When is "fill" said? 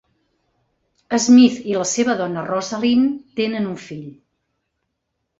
3.83-4.09